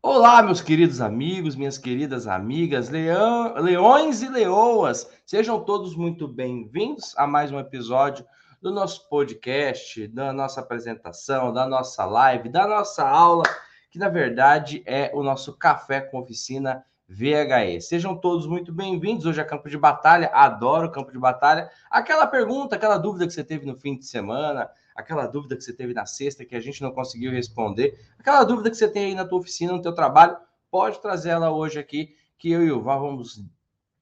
[0.00, 7.14] Olá, meus queridos amigos, minhas queridas amigas, leão, leões e leoas, sejam todos muito bem-vindos
[7.16, 8.24] a mais um episódio
[8.62, 13.42] do nosso podcast, da nossa apresentação, da nossa live, da nossa aula,
[13.90, 17.80] que na verdade é o nosso Café com Oficina VHE.
[17.80, 19.26] Sejam todos muito bem-vindos.
[19.26, 21.68] Hoje é campo de batalha, adoro campo de batalha.
[21.90, 25.72] Aquela pergunta, aquela dúvida que você teve no fim de semana, aquela dúvida que você
[25.72, 29.14] teve na sexta que a gente não conseguiu responder, aquela dúvida que você tem aí
[29.14, 30.36] na tua oficina, no teu trabalho,
[30.68, 33.40] pode trazer ela hoje aqui, que eu e o Val vamos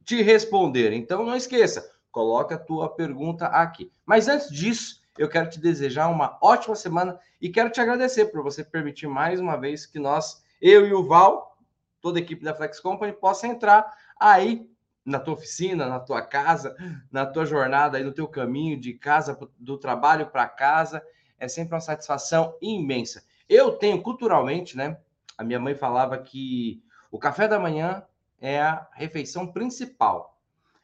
[0.07, 0.95] te responder.
[0.95, 3.93] Então não esqueça, coloca a tua pergunta aqui.
[4.07, 8.43] Mas antes disso, eu quero te desejar uma ótima semana e quero te agradecer por
[8.43, 11.59] você permitir mais uma vez que nós, eu e o Val,
[12.01, 13.87] toda a equipe da Flex Company, possa entrar
[14.19, 14.67] aí
[15.07, 16.77] na tua oficina, na tua casa,
[17.11, 21.01] na tua jornada aí no teu caminho de casa do trabalho para casa,
[21.39, 23.23] é sempre uma satisfação imensa.
[23.49, 24.99] Eu tenho culturalmente, né?
[25.39, 28.03] A minha mãe falava que o café da manhã
[28.41, 30.37] é a refeição principal.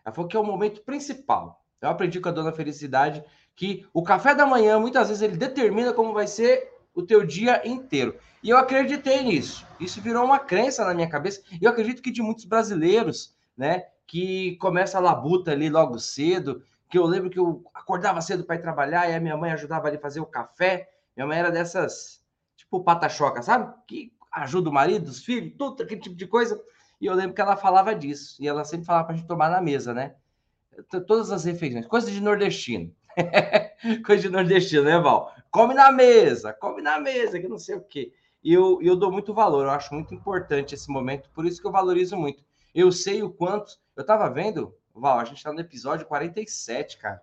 [0.04, 1.60] Ela falou que é o momento principal.
[1.80, 3.24] Eu aprendi com a dona Felicidade
[3.56, 7.66] que o café da manhã, muitas vezes, ele determina como vai ser o teu dia
[7.66, 8.16] inteiro.
[8.42, 9.66] E eu acreditei nisso.
[9.80, 11.42] Isso virou uma crença na minha cabeça.
[11.60, 13.86] E eu acredito que de muitos brasileiros, né?
[14.12, 18.56] Que começa a labuta ali logo cedo, que eu lembro que eu acordava cedo para
[18.56, 20.90] ir trabalhar e a minha mãe ajudava ali a fazer o café.
[21.16, 22.22] Minha mãe era dessas,
[22.54, 23.74] tipo pata-choca, sabe?
[23.86, 26.62] Que ajuda o marido, os filhos, tudo aquele tipo de coisa.
[27.00, 28.36] E eu lembro que ela falava disso.
[28.38, 30.14] E ela sempre falava para a gente tomar na mesa, né?
[31.06, 32.94] Todas as refeições, coisa de nordestino.
[34.04, 35.34] coisa de nordestino, né, Val?
[35.50, 38.12] Come na mesa, come na mesa, que não sei o quê.
[38.44, 41.66] E eu, eu dou muito valor, eu acho muito importante esse momento, por isso que
[41.66, 42.44] eu valorizo muito.
[42.74, 43.78] Eu sei o quanto.
[43.94, 47.22] Eu tava vendo, Val, a gente tá no episódio 47, cara.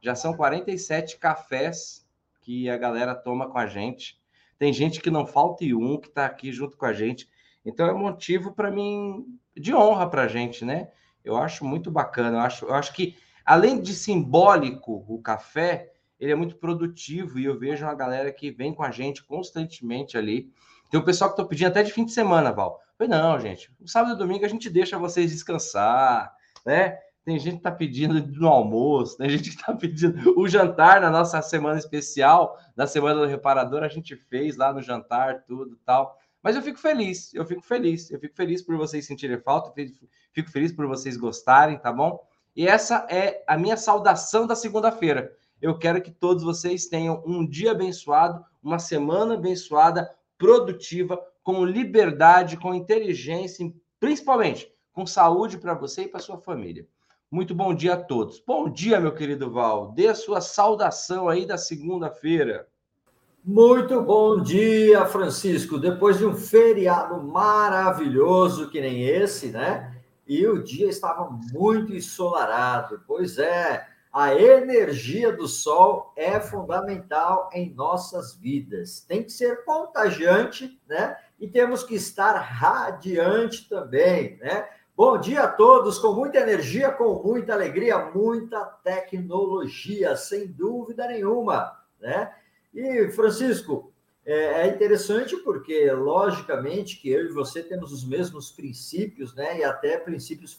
[0.00, 2.06] Já são 47 cafés
[2.42, 4.20] que a galera toma com a gente.
[4.58, 7.28] Tem gente que não falta e um que tá aqui junto com a gente.
[7.64, 10.90] Então é motivo para mim de honra para a gente, né?
[11.24, 12.36] Eu acho muito bacana.
[12.36, 17.44] Eu acho, eu acho que além de simbólico o café, ele é muito produtivo e
[17.46, 20.52] eu vejo uma galera que vem com a gente constantemente ali.
[20.90, 22.80] Tem um pessoal que tô pedindo até de fim de semana, Val.
[22.96, 26.32] Falei, não, gente, o sábado e domingo a gente deixa vocês descansar,
[26.64, 26.98] né?
[27.24, 31.10] Tem gente que tá pedindo no almoço, tem gente que tá pedindo o jantar na
[31.10, 36.18] nossa semana especial, na semana do reparador, a gente fez lá no jantar, tudo tal.
[36.42, 39.72] Mas eu fico feliz, eu fico feliz, eu fico feliz por vocês sentirem falta,
[40.32, 42.22] fico feliz por vocês gostarem, tá bom?
[42.54, 45.32] E essa é a minha saudação da segunda-feira.
[45.62, 52.56] Eu quero que todos vocês tenham um dia abençoado, uma semana abençoada, produtiva, com liberdade,
[52.56, 56.86] com inteligência, principalmente com saúde para você e para sua família.
[57.30, 58.40] Muito bom dia a todos.
[58.46, 59.92] Bom dia, meu querido Val.
[59.92, 62.68] Dê a sua saudação aí da segunda-feira.
[63.44, 65.78] Muito bom dia, Francisco.
[65.78, 70.00] Depois de um feriado maravilhoso que nem esse, né?
[70.26, 73.02] E o dia estava muito ensolarado.
[73.06, 79.00] Pois é, a energia do sol é fundamental em nossas vidas.
[79.00, 81.16] Tem que ser contagiante, né?
[81.38, 84.66] e temos que estar radiante também, né?
[84.96, 91.76] Bom dia a todos, com muita energia, com muita alegria, muita tecnologia, sem dúvida nenhuma,
[92.00, 92.32] né?
[92.72, 93.92] E, Francisco,
[94.24, 99.58] é, é interessante porque, logicamente, que eu e você temos os mesmos princípios, né?
[99.58, 100.56] E até princípios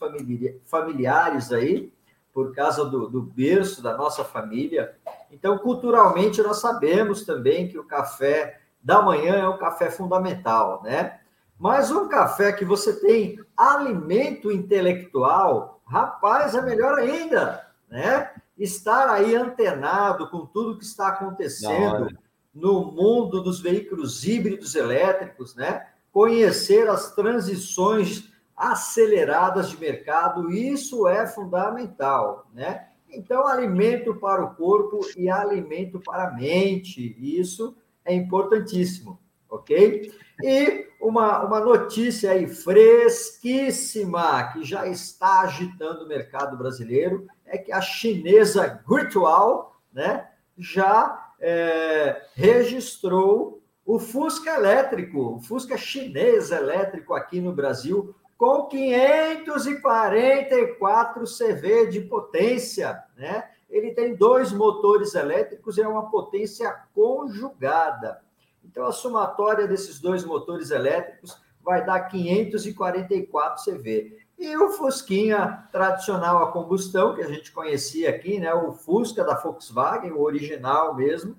[0.66, 1.92] familiares aí,
[2.36, 4.94] por causa do, do berço da nossa família.
[5.32, 11.22] Então, culturalmente, nós sabemos também que o café da manhã é um café fundamental, né?
[11.58, 18.30] Mas um café que você tem alimento intelectual, rapaz, é melhor ainda, né?
[18.58, 22.10] Estar aí antenado com tudo que está acontecendo
[22.54, 25.88] no mundo dos veículos híbridos elétricos, né?
[26.12, 32.88] Conhecer as transições aceleradas de mercado, isso é fundamental, né?
[33.10, 39.20] Então, alimento para o corpo e alimento para a mente, isso é importantíssimo,
[39.50, 40.12] ok?
[40.44, 47.72] E uma, uma notícia aí fresquíssima que já está agitando o mercado brasileiro é que
[47.72, 50.28] a chinesa Virtual, né,
[50.58, 61.24] já é, registrou o Fusca elétrico, o Fusca chinês elétrico aqui no Brasil, com 544
[61.26, 63.50] CV de potência, né?
[63.70, 68.22] ele tem dois motores elétricos e é uma potência conjugada.
[68.64, 74.18] Então, a somatória desses dois motores elétricos vai dar 544 CV.
[74.38, 79.36] E o Fusquinha tradicional a combustão, que a gente conhecia aqui, né, o Fusca da
[79.36, 81.36] Volkswagen, o original mesmo,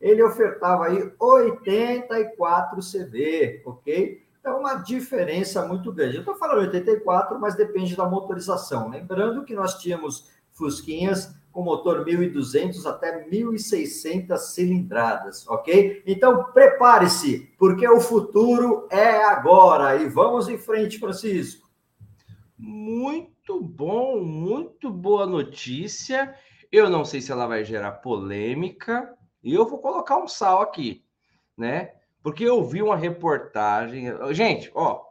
[0.00, 4.22] ele ofertava aí 84 CV, ok?
[4.42, 6.16] É uma diferença muito grande.
[6.16, 8.88] Eu estou falando 84, mas depende da motorização.
[8.88, 16.02] Lembrando que nós tínhamos Fusquinhas com motor 1.200 até 1.600 cilindradas, ok?
[16.06, 19.96] Então prepare-se, porque o futuro é agora.
[19.96, 21.68] E vamos em frente, Francisco.
[22.56, 26.34] Muito bom, muito boa notícia.
[26.70, 31.04] Eu não sei se ela vai gerar polêmica, e eu vou colocar um sal aqui,
[31.56, 31.94] né?
[32.22, 34.06] Porque eu vi uma reportagem.
[34.32, 35.02] Gente, ó,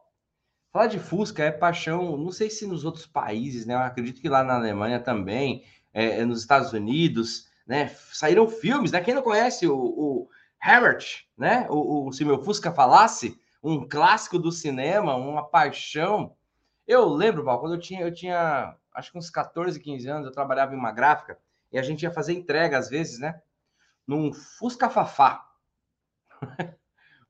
[0.71, 3.73] falar de Fusca é paixão, não sei se nos outros países, né?
[3.73, 5.63] Eu acredito que lá na Alemanha também,
[5.93, 7.89] é, é nos Estados Unidos, né?
[8.13, 9.01] Saíram filmes, né?
[9.01, 10.29] Quem não conhece o, o
[10.63, 11.67] Herbert, né?
[11.69, 16.35] O, o, Se Meu Fusca Falasse, um clássico do cinema, uma paixão.
[16.87, 20.33] Eu lembro, Val, quando eu tinha, eu tinha acho que uns 14, 15 anos, eu
[20.33, 21.39] trabalhava em uma gráfica
[21.71, 23.41] e a gente ia fazer entrega às vezes, né?
[24.05, 25.45] Num Fusca Fafá.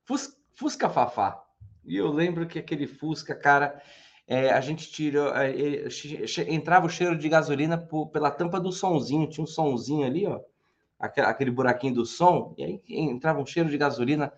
[0.10, 1.44] Fusca, Fusca Fafá.
[1.86, 3.80] E eu lembro que aquele Fusca, cara,
[4.28, 5.32] é, a gente tirou.
[5.36, 5.88] É, é,
[6.52, 7.78] entrava o cheiro de gasolina
[8.12, 10.42] pela tampa do sonzinho, tinha um sonzinho ali, ó.
[10.98, 14.34] Aquele, aquele buraquinho do som, e aí entrava um cheiro de gasolina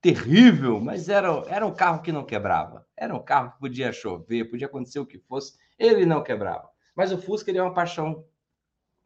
[0.00, 2.86] terrível, mas era, era um carro que não quebrava.
[2.96, 6.68] Era um carro que podia chover, podia acontecer o que fosse, ele não quebrava.
[6.96, 8.24] Mas o Fusca ele é uma paixão,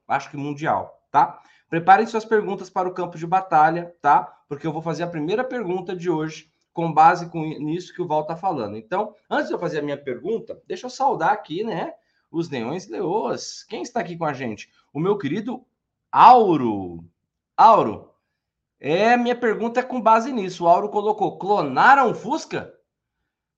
[0.06, 1.42] acho que mundial, tá?
[1.68, 4.22] Preparem suas perguntas para o campo de batalha, tá?
[4.48, 8.06] Porque eu vou fazer a primeira pergunta de hoje com base com nisso que o
[8.06, 8.76] Val está falando.
[8.76, 11.94] Então, antes de eu fazer a minha pergunta, deixa eu saudar aqui, né?
[12.30, 13.62] Os Neões Leoas.
[13.64, 14.68] Quem está aqui com a gente?
[14.92, 15.64] O meu querido
[16.10, 17.04] Auro.
[17.56, 18.10] Auro,
[18.80, 20.64] é minha pergunta é com base nisso.
[20.64, 22.74] O Auro colocou: clonaram Fusca?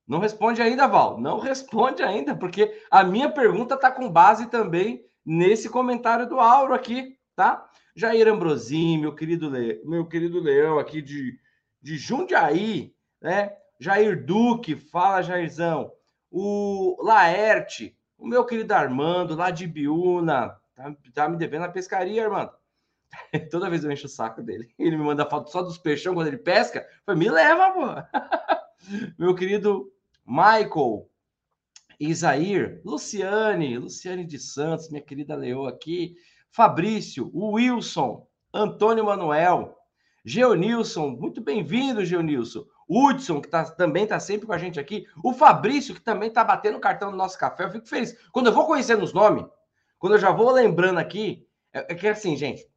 [0.06, 1.18] Não responde ainda, Val.
[1.18, 6.72] Não responde ainda, porque a minha pergunta está com base também nesse comentário do Auro
[6.72, 7.70] aqui, tá?
[7.94, 9.80] Jair Ambrosim, meu querido, Le...
[9.84, 11.38] meu querido Leão aqui de,
[11.80, 13.54] de Jundiaí, né?
[13.78, 15.92] Jair Duque, fala Jairzão.
[16.30, 22.24] O Laerte, o meu querido Armando, lá de Biúna, tá, tá me devendo a pescaria,
[22.24, 22.52] Armando.
[23.50, 24.68] Toda vez eu encho o saco dele.
[24.78, 26.86] Ele me manda foto só dos peixão quando ele pesca.
[27.04, 27.86] Foi, me leva, pô.
[29.18, 29.92] meu querido
[30.24, 31.08] Michael,
[32.00, 36.16] Isair, Luciane, Luciane de Santos, minha querida Leoa aqui.
[36.50, 39.76] Fabrício, Wilson, Antônio Manuel,
[40.24, 42.64] Geonilson, muito bem-vindo, Geonilson.
[42.88, 45.06] Hudson, que tá, também está sempre com a gente aqui.
[45.22, 47.64] O Fabrício, que também está batendo cartão no nosso café.
[47.64, 48.16] Eu fico feliz.
[48.32, 49.44] Quando eu vou conhecendo os nomes,
[49.98, 52.68] quando eu já vou lembrando aqui, é, é que assim, gente,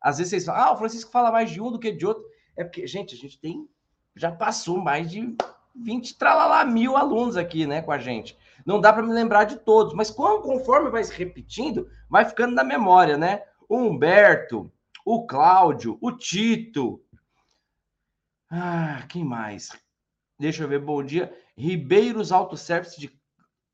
[0.00, 2.24] às vezes vocês falam, ah, o Francisco fala mais de um do que de outro.
[2.56, 3.68] É porque, gente, a gente tem,
[4.16, 5.34] já passou mais de
[5.74, 8.36] 20, tralalá, mil alunos aqui, né, com a gente.
[8.64, 12.64] Não dá para me lembrar de todos, mas conforme vai se repetindo, vai ficando na
[12.64, 13.42] memória, né?
[13.68, 14.70] O Humberto,
[15.04, 17.02] o Cláudio, o Tito.
[18.50, 19.70] Ah, quem mais?
[20.38, 21.32] Deixa eu ver, bom dia.
[21.56, 23.10] Ribeiros Auto Service de.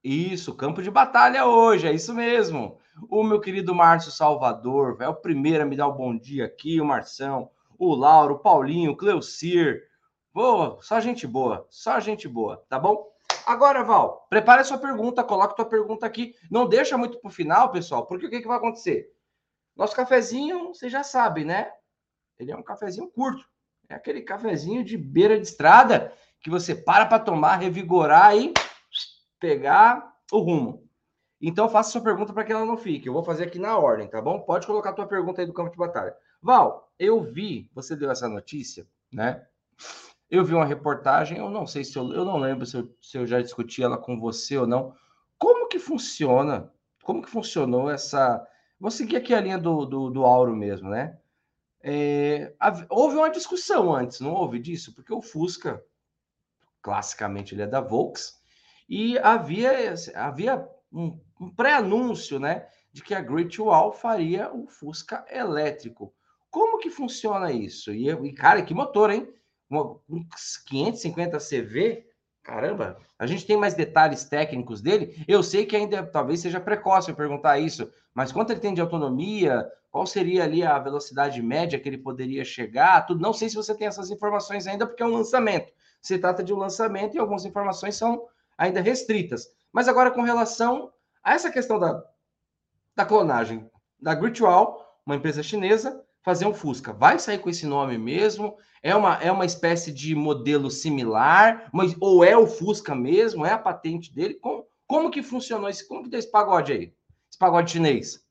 [0.02, 2.78] Isso, campo de batalha hoje, é isso mesmo.
[3.10, 6.44] O meu querido Márcio Salvador, é o primeiro a me dar o um bom dia
[6.44, 9.82] aqui, o Marção, o Lauro, o Paulinho, o Cleucir.
[10.32, 13.04] Boa, só gente boa, só gente boa, tá bom?
[13.48, 16.34] Agora, Val, prepare a sua pergunta, coloque a sua pergunta aqui.
[16.50, 19.10] Não deixa muito para o final, pessoal, porque o que, que vai acontecer?
[19.74, 21.72] Nosso cafezinho, você já sabe, né?
[22.38, 23.42] Ele é um cafezinho curto.
[23.88, 26.12] É aquele cafezinho de beira de estrada
[26.42, 28.52] que você para para tomar, revigorar e
[29.40, 30.86] pegar o rumo.
[31.40, 33.08] Então, faça sua pergunta para que ela não fique.
[33.08, 34.40] Eu vou fazer aqui na ordem, tá bom?
[34.40, 36.14] Pode colocar a tua pergunta aí do campo de batalha.
[36.42, 39.46] Val, eu vi, você deu essa notícia, né?
[40.30, 43.16] Eu vi uma reportagem, eu não sei se eu, eu não lembro se eu, se
[43.16, 44.94] eu já discuti ela com você ou não.
[45.38, 46.72] Como que funciona?
[47.02, 48.46] Como que funcionou essa?
[48.78, 51.18] Vou seguir aqui a linha do, do, do Auro mesmo, né?
[51.80, 52.54] É,
[52.90, 54.94] houve uma discussão antes, não houve disso?
[54.94, 55.82] Porque o Fusca,
[56.82, 58.38] classicamente, ele é da Volks,
[58.88, 65.24] e havia, havia um, um pré-anúncio, né, de que a Great Wall faria o Fusca
[65.30, 66.12] elétrico.
[66.50, 67.92] Como que funciona isso?
[67.92, 69.32] E, e cara, que motor, hein?
[69.70, 72.06] Uns 550 CV,
[72.42, 75.22] caramba, a gente tem mais detalhes técnicos dele.
[75.28, 78.80] Eu sei que ainda talvez seja precoce eu perguntar isso, mas quanto ele tem de
[78.80, 79.70] autonomia?
[79.90, 83.06] Qual seria ali a velocidade média que ele poderia chegar?
[83.06, 83.20] Tudo.
[83.20, 85.72] Não sei se você tem essas informações ainda, porque é um lançamento.
[86.00, 89.50] Se trata de um lançamento e algumas informações são ainda restritas.
[89.72, 92.02] Mas agora, com relação a essa questão da,
[92.94, 93.70] da clonagem
[94.00, 96.92] da Gritual, uma empresa chinesa, fazer um Fusca.
[96.92, 98.56] Vai sair com esse nome mesmo?
[98.82, 101.68] É uma, é uma espécie de modelo similar?
[101.72, 103.44] Mas, ou é o Fusca mesmo?
[103.44, 104.34] É a patente dele?
[104.34, 105.86] Como, como que funcionou esse?
[105.86, 106.94] Como que deu esse pagode aí?
[107.28, 108.24] Esse pagode chinês?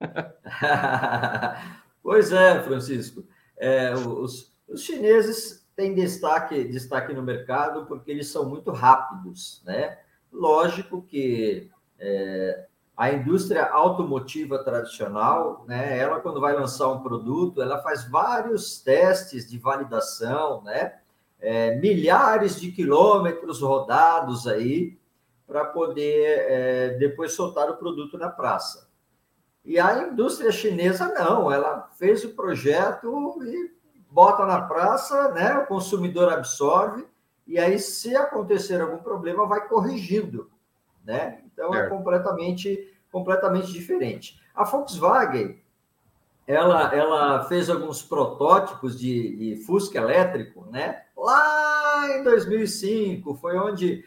[2.02, 3.24] pois é, Francisco.
[3.56, 9.98] É, os, os chineses têm destaque, destaque no mercado porque eles são muito rápidos, né?
[10.32, 17.82] Lógico que é, a indústria automotiva tradicional, né, ela quando vai lançar um produto, ela
[17.82, 20.94] faz vários testes de validação, né,
[21.38, 24.98] é, milhares de quilômetros rodados aí
[25.46, 28.88] para poder é, depois soltar o produto na praça.
[29.64, 33.72] E a indústria chinesa não, ela fez o projeto e
[34.10, 35.58] bota na praça, né?
[35.58, 37.04] O consumidor absorve
[37.46, 40.50] e aí se acontecer algum problema vai corrigindo,
[41.06, 41.40] né?
[41.52, 44.38] Então é, é completamente completamente diferente.
[44.54, 45.58] A Volkswagen
[46.46, 51.02] ela, ela fez alguns protótipos de, de Fusca elétrico, né?
[51.16, 54.04] Lá em 2005 foi onde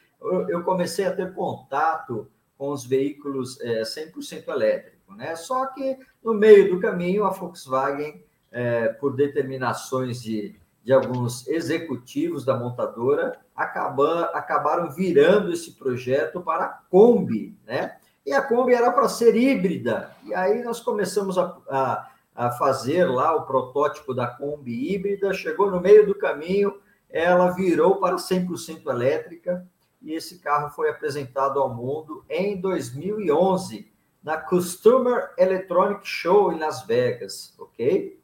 [0.47, 5.35] eu comecei a ter contato com os veículos é, 100% elétricos né?
[5.35, 12.45] Só que no meio do caminho a Volkswagen, é, por determinações de, de alguns executivos
[12.45, 17.97] da montadora, acaba, acabaram virando esse projeto para a Kombi, né?
[18.25, 20.11] E a Kombi era para ser híbrida.
[20.23, 25.69] E aí nós começamos a, a, a fazer lá o protótipo da Kombi híbrida, chegou
[25.69, 29.67] no meio do caminho, ela virou para 100% elétrica
[30.01, 33.91] e esse carro foi apresentado ao mundo em 2011
[34.23, 38.18] na Customer Electronic Show em Las Vegas, ok?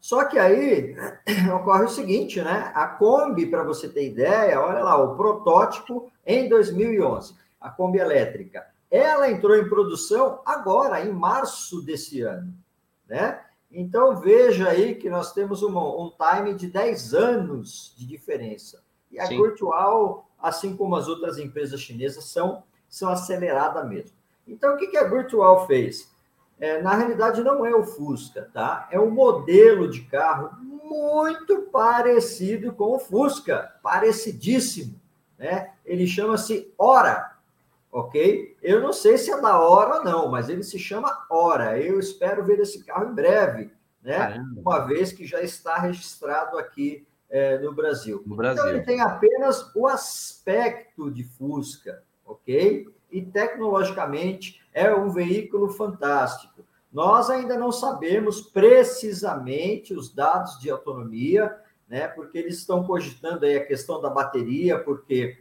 [0.00, 0.96] Só que aí
[1.54, 2.72] ocorre o seguinte, né?
[2.74, 8.66] A Kombi, para você ter ideia, olha lá, o protótipo em 2011, a Kombi elétrica,
[8.90, 12.52] ela entrou em produção agora, em março desse ano,
[13.08, 13.40] né?
[13.70, 18.82] Então veja aí que nós temos um, um time de 10 anos de diferença.
[19.10, 19.40] E a Sim.
[19.40, 24.16] Virtual, assim como as outras empresas chinesas, são, são aceleradas mesmo.
[24.46, 26.10] Então, o que, a Virtual fez?
[26.60, 28.86] É, na realidade, não é o Fusca, tá?
[28.90, 35.00] É um modelo de carro muito parecido com o Fusca, parecidíssimo,
[35.38, 35.72] né?
[35.84, 37.36] Ele chama-se Hora,
[37.90, 38.56] ok?
[38.62, 41.80] Eu não sei se é da hora ou não, mas ele se chama Hora.
[41.80, 43.70] Eu espero ver esse carro em breve,
[44.02, 44.18] né?
[44.18, 44.60] Caramba.
[44.60, 48.22] Uma vez que já está registrado aqui é, no Brasil.
[48.26, 48.62] No Brasil.
[48.62, 52.86] Então, ele tem apenas o aspecto de Fusca, ok?
[53.10, 56.64] e tecnologicamente é um veículo fantástico.
[56.92, 61.56] Nós ainda não sabemos precisamente os dados de autonomia,
[61.88, 62.08] né?
[62.08, 65.38] Porque eles estão cogitando aí a questão da bateria, porque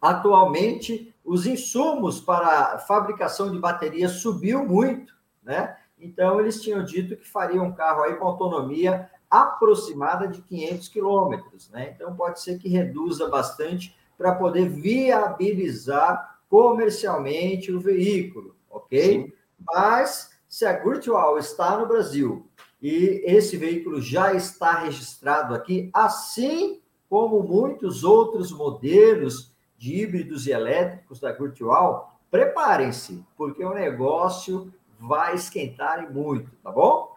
[0.00, 5.76] atualmente os insumos para fabricação de bateria subiu muito, né?
[5.98, 11.70] Então eles tinham dito que fariam um carro aí com autonomia aproximada de 500 quilômetros,
[11.70, 11.92] né?
[11.94, 19.02] Então pode ser que reduza bastante para poder viabilizar comercialmente o veículo, ok?
[19.02, 19.32] Sim.
[19.72, 22.48] Mas se a Virtual está no Brasil
[22.80, 30.52] e esse veículo já está registrado aqui, assim como muitos outros modelos de híbridos e
[30.52, 37.14] elétricos da Virtual, preparem-se, porque o negócio vai esquentar muito, tá bom?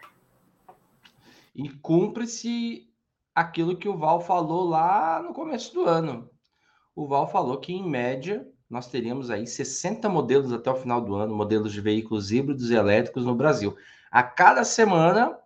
[1.55, 2.87] E cumpre-se
[3.33, 6.29] aquilo que o Val falou lá no começo do ano.
[6.95, 11.15] O Val falou que, em média, nós teríamos aí 60 modelos até o final do
[11.15, 13.75] ano, modelos de veículos híbridos e elétricos no Brasil.
[14.11, 15.37] A cada semana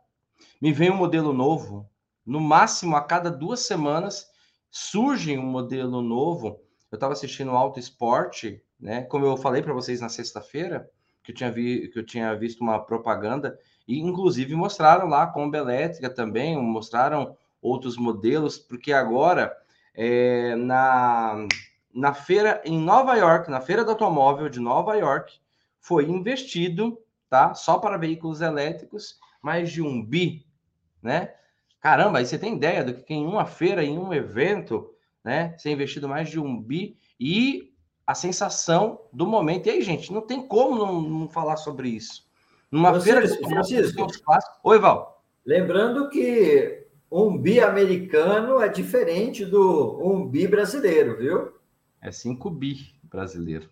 [0.59, 1.89] me vem um modelo novo.
[2.25, 4.29] No máximo, a cada duas semanas
[4.69, 6.59] surge um modelo novo.
[6.91, 9.03] Eu estava assistindo Auto Esporte, né?
[9.03, 10.89] Como eu falei para vocês na sexta-feira,
[11.23, 15.27] que eu tinha vi, que eu tinha visto uma propaganda e inclusive mostraram lá a
[15.27, 19.55] Kombi elétrica também, mostraram outros modelos, porque agora
[19.93, 21.47] é, na
[21.93, 25.39] na feira em Nova York, na feira do automóvel de Nova York,
[25.79, 27.53] foi investido, tá?
[27.53, 30.45] Só para veículos elétricos, mais de um bi,
[31.01, 31.33] né?
[31.79, 34.93] Caramba, aí você tem ideia do que em uma feira, em um evento,
[35.23, 35.55] né?
[35.57, 37.73] Ser investido mais de um bi e
[38.05, 39.67] a sensação do momento.
[39.67, 42.25] E aí, gente, não tem como não, não falar sobre isso.
[42.71, 43.63] Numa Francisco, feira.
[43.63, 44.07] Francisco.
[44.63, 45.23] Oi, Val.
[45.45, 51.60] Lembrando que um bi americano é diferente do um bi brasileiro, viu?
[52.01, 53.69] É 5 bi brasileiro.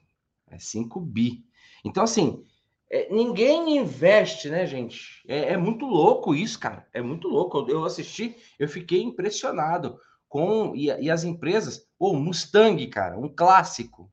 [0.48, 1.43] É 5 bi.
[1.83, 2.45] Então, assim,
[2.91, 5.24] é, ninguém investe, né, gente?
[5.27, 6.88] É, é, muito louco isso, cara.
[6.93, 7.65] É muito louco.
[7.69, 10.75] Eu, assisti, eu fiquei impressionado com.
[10.75, 11.88] E, e as empresas.
[11.98, 14.12] O oh, Mustang, cara, um clássico.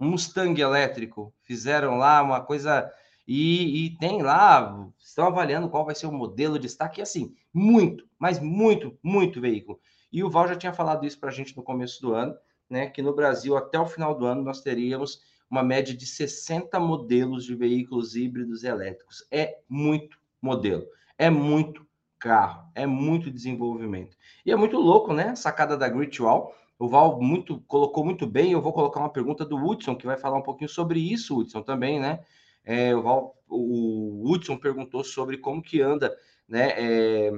[0.00, 1.34] Um Mustang elétrico.
[1.42, 2.90] Fizeram lá uma coisa.
[3.26, 8.04] E, e, tem lá, estão avaliando qual vai ser o modelo de destaque, assim, muito,
[8.18, 9.80] mas muito, muito veículo.
[10.12, 12.34] E o Val já tinha falado isso para a gente no começo do ano
[12.72, 16.80] né, que no Brasil, até o final do ano, nós teríamos uma média de 60
[16.80, 19.26] modelos de veículos híbridos elétricos.
[19.30, 20.86] É muito modelo,
[21.18, 21.86] é muito
[22.18, 22.70] carro.
[22.74, 24.16] É muito desenvolvimento.
[24.46, 25.34] E é muito louco, né?
[25.34, 26.54] Sacada da Great Wall.
[26.78, 28.52] O Val muito, colocou muito bem.
[28.52, 31.62] Eu vou colocar uma pergunta do Hudson, que vai falar um pouquinho sobre isso, Hudson,
[31.62, 32.24] também, né?
[32.64, 36.16] É, o, Val, o Hudson perguntou sobre como que anda,
[36.48, 36.70] né?
[36.76, 37.32] É,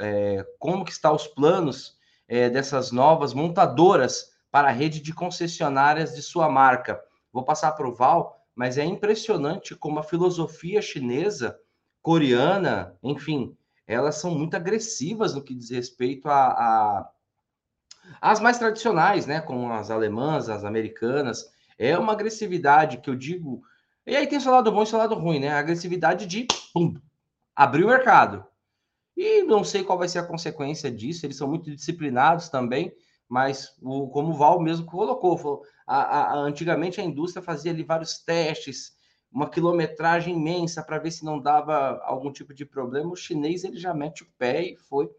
[0.00, 1.96] é, como que está os planos
[2.34, 7.00] é, dessas novas montadoras para a rede de concessionárias de sua marca.
[7.32, 11.56] Vou passar para o Val, mas é impressionante como a filosofia chinesa,
[12.02, 17.10] coreana, enfim, elas são muito agressivas no que diz respeito a, a
[18.20, 23.62] as mais tradicionais, né, como as alemãs, as americanas, é uma agressividade que eu digo.
[24.06, 25.48] E aí tem seu lado bom e seu lado ruim, né?
[25.48, 26.96] A agressividade de pum,
[27.56, 28.44] abrir o mercado.
[29.16, 31.24] E não sei qual vai ser a consequência disso.
[31.24, 32.92] Eles são muito disciplinados também,
[33.28, 37.82] mas o, como o Val mesmo colocou, falou, a, a, antigamente a indústria fazia ali
[37.82, 38.96] vários testes,
[39.30, 43.10] uma quilometragem imensa para ver se não dava algum tipo de problema.
[43.10, 45.10] O chinês ele já mete o pé e foi.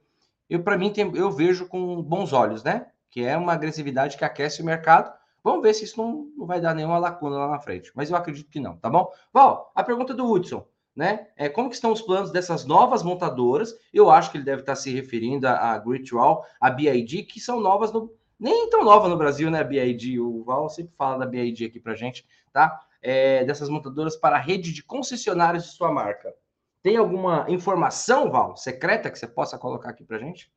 [0.50, 2.88] Eu para mim tem, eu vejo com bons olhos, né?
[3.10, 5.14] Que é uma agressividade que aquece o mercado.
[5.44, 7.92] Vamos ver se isso não, não vai dar nenhuma lacuna lá na frente.
[7.94, 9.12] Mas eu acredito que não, tá bom?
[9.34, 11.28] Val, a pergunta do Hudson, né?
[11.36, 13.76] É, como que estão os planos dessas novas montadoras?
[13.94, 15.84] Eu acho que ele deve estar se referindo a, a
[16.14, 20.20] Wall, a BID, que são novas no, nem tão nova no Brasil, né, BID?
[20.20, 22.80] O Val sempre fala da BID aqui pra gente, tá?
[23.02, 26.34] É, dessas montadoras para a rede de concessionários de sua marca.
[26.82, 30.52] Tem alguma informação, Val, secreta que você possa colocar aqui pra gente?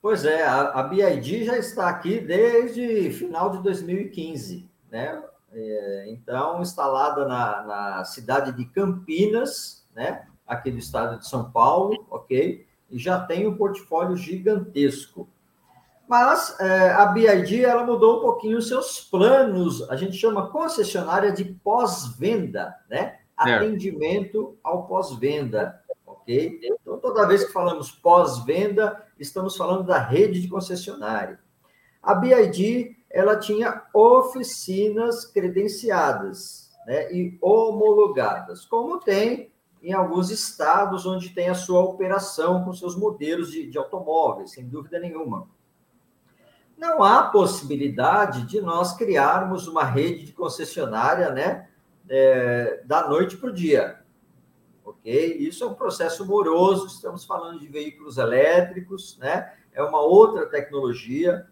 [0.00, 5.22] Pois é, a, a BID já está aqui desde final de 2015, né?
[5.54, 10.26] É, então, instalada na, na cidade de Campinas, né?
[10.46, 12.66] Aqui do estado de São Paulo, ok?
[12.90, 15.28] E já tem um portfólio gigantesco.
[16.08, 19.88] Mas é, a BID ela mudou um pouquinho os seus planos.
[19.90, 23.18] A gente chama concessionária de pós-venda, né?
[23.36, 26.60] Atendimento ao pós-venda, ok?
[26.62, 31.40] Então, toda vez que falamos pós-venda, estamos falando da rede de concessionária.
[32.02, 41.30] A BID ela tinha oficinas credenciadas né, e homologadas, como tem em alguns estados onde
[41.30, 45.48] tem a sua operação com seus modelos de, de automóveis, sem dúvida nenhuma
[46.82, 51.68] não há possibilidade de nós criarmos uma rede de concessionária, né,
[52.08, 54.00] é, da noite para o dia.
[54.84, 55.36] Ok?
[55.38, 59.52] Isso é um processo moroso, estamos falando de veículos elétricos, né?
[59.72, 61.46] É uma outra tecnologia,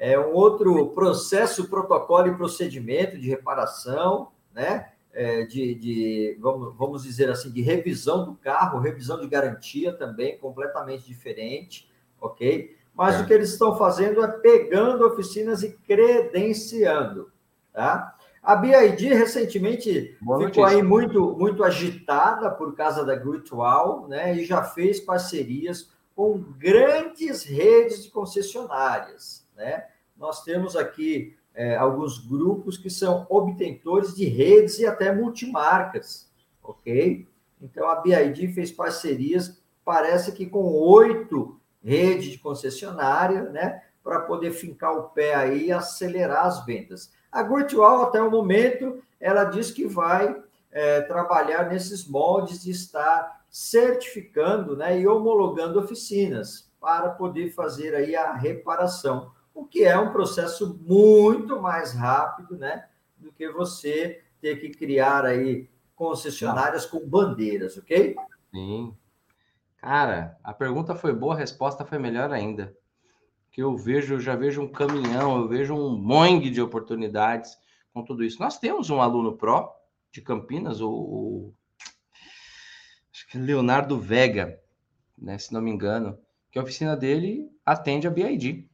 [0.00, 4.90] é um outro processo, protocolo e procedimento de reparação, né?
[5.12, 10.38] É, de, de vamos, vamos dizer assim, de revisão do carro, revisão de garantia também,
[10.38, 12.76] completamente diferente, ok?
[13.00, 13.22] mas é.
[13.22, 17.30] o que eles estão fazendo é pegando oficinas e credenciando,
[17.72, 18.14] tá?
[18.42, 20.78] A BID recentemente Boa ficou notícia.
[20.78, 24.36] aí muito, muito agitada por causa da Virtual, né?
[24.36, 29.84] E já fez parcerias com grandes redes de concessionárias, né?
[30.16, 36.30] Nós temos aqui é, alguns grupos que são obtentores de redes e até multimarcas,
[36.62, 37.28] ok?
[37.60, 43.82] Então a BID fez parcerias, parece que com oito rede de concessionária, né?
[44.02, 47.12] Para poder fincar o pé aí e acelerar as vendas.
[47.30, 50.42] A Virtual, até o momento, ela diz que vai
[50.72, 58.16] é, trabalhar nesses moldes de estar certificando né, e homologando oficinas para poder fazer aí
[58.16, 64.56] a reparação, o que é um processo muito mais rápido né, do que você ter
[64.56, 68.16] que criar aí concessionárias com bandeiras, ok?
[68.50, 68.94] Sim,
[69.80, 72.76] Cara, a pergunta foi boa, a resposta foi melhor ainda.
[73.50, 77.56] Que eu vejo, eu já vejo um caminhão, eu vejo um monte de oportunidades
[77.92, 78.40] com tudo isso.
[78.40, 79.74] Nós temos um aluno pró
[80.12, 81.54] de Campinas, o, o
[83.10, 84.60] acho que é Leonardo Vega,
[85.16, 86.18] né, se não me engano,
[86.50, 88.68] que a oficina dele atende a BID.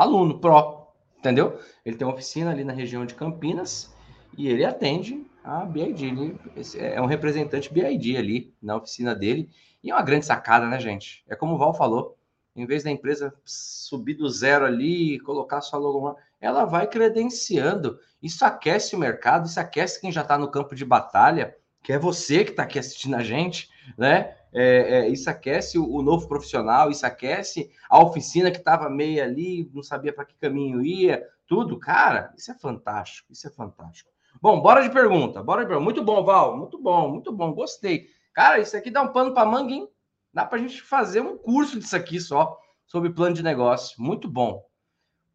[0.00, 1.58] Aluno pró, entendeu?
[1.84, 3.94] Ele tem uma oficina ali na região de Campinas
[4.36, 6.04] e ele atende a BID.
[6.04, 6.38] Ele
[6.78, 9.50] é um representante BID ali na oficina dele.
[9.82, 11.24] E é uma grande sacada, né, gente?
[11.28, 12.16] É como o Val falou.
[12.54, 17.98] Em vez da empresa subir do zero ali e colocar sua logo, ela vai credenciando.
[18.22, 21.98] Isso aquece o mercado, isso aquece quem já está no campo de batalha, que é
[21.98, 24.36] você que está aqui assistindo a gente, né?
[24.52, 29.22] É, é, isso aquece o, o, novo profissional, isso aquece a oficina que estava meio
[29.22, 31.78] ali, não sabia para que caminho ia, tudo.
[31.78, 34.10] Cara, isso é fantástico, isso é fantástico.
[34.40, 35.42] Bom, bora de pergunta.
[35.42, 35.84] Bora de pergunta.
[35.84, 36.56] Muito bom, Val.
[36.56, 37.52] Muito bom, muito bom.
[37.52, 38.08] Gostei.
[38.32, 39.88] Cara, isso aqui dá um pano para manga, hein?
[40.32, 44.00] Dá para a gente fazer um curso disso aqui só, sobre plano de negócio.
[44.00, 44.64] Muito bom.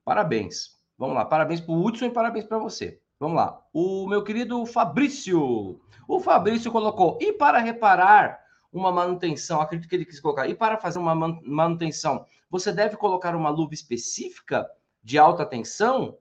[0.04, 0.76] Parabéns.
[0.98, 1.26] Vamos lá.
[1.26, 3.00] Parabéns para o Hudson e parabéns para você.
[3.20, 3.62] Vamos lá.
[3.74, 5.80] O meu querido Fabrício.
[6.08, 7.18] O Fabrício colocou.
[7.22, 8.40] E para reparar
[8.78, 10.48] uma manutenção, acredito que ele quis colocar.
[10.48, 14.70] E para fazer uma manutenção, você deve colocar uma luva específica
[15.04, 16.18] de alta tensão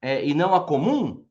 [0.00, 1.24] é, e não a comum?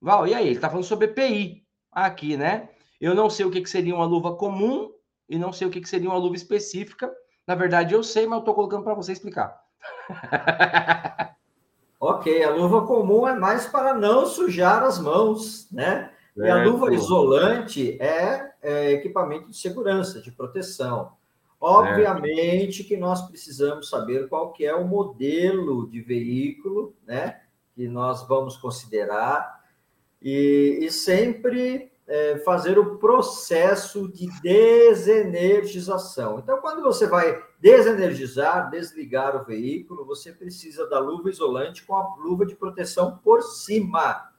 [0.00, 0.46] Val, e aí?
[0.46, 2.68] Ele está falando sobre EPI aqui, né?
[3.00, 4.92] Eu não sei o que, que seria uma luva comum
[5.28, 7.12] e não sei o que, que seria uma luva específica.
[7.46, 9.60] Na verdade, eu sei, mas eu estou colocando para você explicar.
[11.98, 16.11] ok, a luva comum é mais para não sujar as mãos, né?
[16.36, 21.12] E a luva isolante é, é, equipamento de segurança, de proteção.
[21.60, 27.40] Obviamente que nós precisamos saber qual que é o modelo de veículo, né?
[27.74, 29.62] Que nós vamos considerar
[30.20, 36.38] e, e sempre é, fazer o processo de desenergização.
[36.40, 42.16] Então, quando você vai desenergizar, desligar o veículo, você precisa da luva isolante com a
[42.16, 44.32] luva de proteção por cima,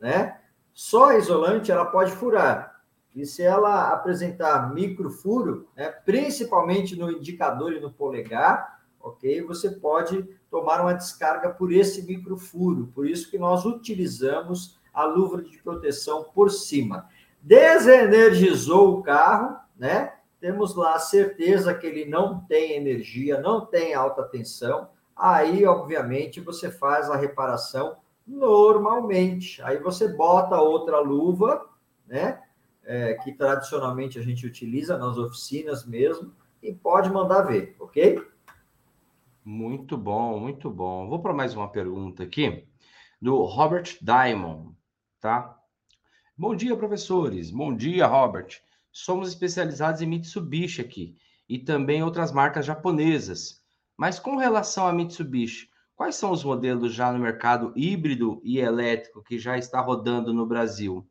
[0.00, 0.41] né?
[0.74, 2.80] Só isolante ela pode furar.
[3.14, 9.42] E se ela apresentar microfuro, né, principalmente no indicador e no polegar, ok?
[9.42, 12.90] Você pode tomar uma descarga por esse microfuro.
[12.94, 17.08] Por isso que nós utilizamos a luva de proteção por cima.
[17.40, 20.14] Desenergizou o carro, né?
[20.40, 24.88] Temos lá a certeza que ele não tem energia, não tem alta tensão.
[25.14, 29.62] Aí, obviamente, você faz a reparação normalmente.
[29.62, 31.68] Aí você bota outra luva,
[32.06, 32.42] né?
[32.84, 38.20] É, que tradicionalmente a gente utiliza nas oficinas mesmo, e pode mandar ver, ok?
[39.44, 41.08] Muito bom, muito bom.
[41.08, 42.66] Vou para mais uma pergunta aqui
[43.20, 44.74] do Robert Diamond
[45.22, 45.56] tá?
[46.36, 47.48] Bom dia, professores.
[47.48, 48.60] Bom dia, Robert.
[48.90, 51.16] Somos especializados em Mitsubishi aqui
[51.48, 53.62] e também outras marcas japonesas.
[53.96, 55.70] Mas com relação a Mitsubishi,
[56.02, 60.44] quais são os modelos já no mercado híbrido e elétrico que já está rodando no
[60.44, 61.06] Brasil?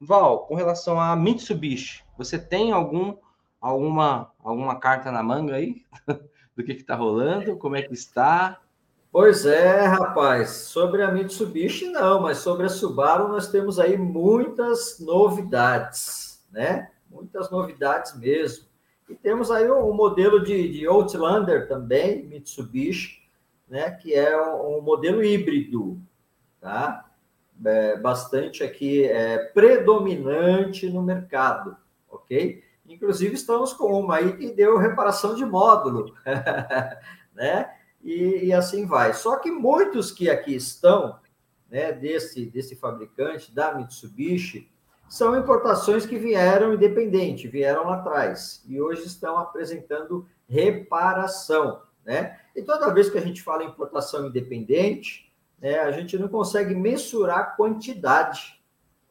[0.00, 3.16] Val, com relação a Mitsubishi, você tem algum
[3.60, 5.82] alguma alguma carta na manga aí
[6.54, 7.56] do que está rolando?
[7.56, 8.60] Como é que está?
[9.10, 10.50] Pois é, rapaz.
[10.50, 16.92] Sobre a Mitsubishi, não, mas sobre a Subaru nós temos aí muitas novidades, né?
[17.10, 18.66] Muitas novidades mesmo.
[19.08, 23.25] E temos aí um modelo de, de Outlander também, Mitsubishi,
[23.68, 23.90] né?
[23.90, 26.00] Que é um, modelo híbrido,
[26.60, 27.04] tá?
[27.64, 31.76] É, bastante aqui é, predominante no mercado,
[32.08, 32.62] ok?
[32.86, 36.14] Inclusive estamos com uma aí que deu reparação de módulo,
[37.34, 37.76] né?
[38.06, 39.12] e, e assim vai.
[39.12, 41.18] Só que muitos que aqui estão,
[41.68, 44.70] né, desse, desse fabricante, da Mitsubishi,
[45.08, 52.38] são importações que vieram independente, vieram lá atrás, e hoje estão apresentando reparação, né?
[52.54, 56.74] E toda vez que a gente fala em importação independente, né, a gente não consegue
[56.74, 58.62] mensurar a quantidade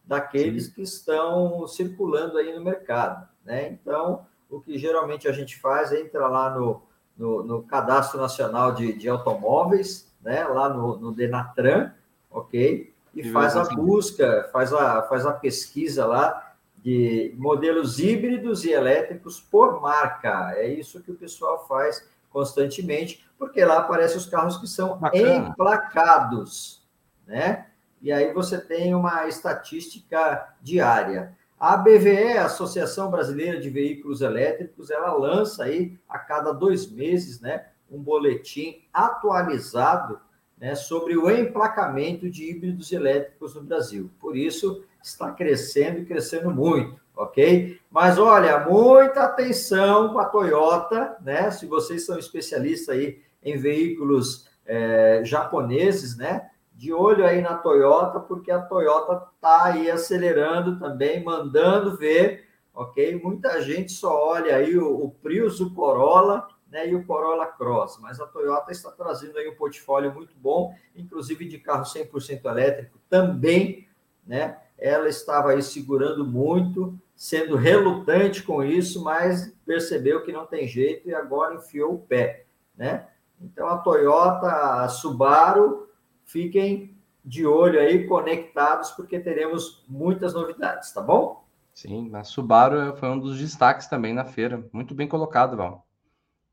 [0.05, 0.71] daqueles Sim.
[0.71, 3.67] que estão circulando aí no mercado, né?
[3.69, 6.81] Então, o que geralmente a gente faz é entrar lá no,
[7.17, 11.91] no, no Cadastro Nacional de, de Automóveis, né, lá no, no Denatran,
[12.31, 12.93] ok?
[13.13, 19.39] E faz a busca, faz a, faz a pesquisa lá de modelos híbridos e elétricos
[19.39, 20.53] por marca.
[20.55, 25.47] É isso que o pessoal faz constantemente, porque lá aparecem os carros que são Bacana.
[25.51, 26.85] emplacados,
[27.25, 27.67] né?
[28.01, 31.33] E aí você tem uma estatística diária.
[31.57, 37.39] A BVE, a Associação Brasileira de Veículos Elétricos, ela lança aí a cada dois meses,
[37.39, 40.19] né, um boletim atualizado
[40.57, 44.11] né, sobre o emplacamento de híbridos elétricos no Brasil.
[44.19, 47.79] Por isso, está crescendo e crescendo muito, ok?
[47.89, 51.49] Mas olha, muita atenção com a Toyota, né?
[51.51, 56.49] Se vocês são especialistas aí em veículos é, japoneses, né?
[56.75, 63.17] de olho aí na Toyota, porque a Toyota está aí acelerando também, mandando ver, ok?
[63.23, 67.99] Muita gente só olha aí o, o Prius, o Corolla, né, e o Corolla Cross,
[68.01, 72.99] mas a Toyota está trazendo aí um portfólio muito bom, inclusive de carro 100% elétrico
[73.09, 73.87] também,
[74.27, 74.59] né?
[74.77, 81.07] Ela estava aí segurando muito, sendo relutante com isso, mas percebeu que não tem jeito
[81.07, 83.07] e agora enfiou o pé, né?
[83.39, 84.47] Então a Toyota,
[84.83, 85.87] a Subaru,
[86.23, 91.43] fiquem de olho aí, conectados, porque teremos muitas novidades, tá bom?
[91.73, 94.65] Sim, a Subaru foi um dos destaques também na feira.
[94.71, 95.85] Muito bem colocado, Val.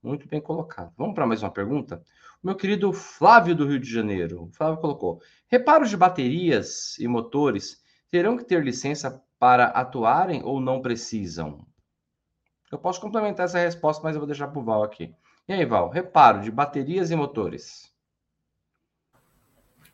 [0.03, 0.93] Muito bem colocado.
[0.97, 2.03] Vamos para mais uma pergunta?
[2.43, 4.45] O meu querido Flávio do Rio de Janeiro.
[4.45, 7.82] O Flávio colocou: reparos de baterias e motores
[8.13, 11.67] terão que ter licença para atuarem ou não precisam?
[12.71, 15.15] Eu posso complementar essa resposta, mas eu vou deixar para o Val aqui.
[15.49, 17.91] E aí, Val, reparo de baterias e motores.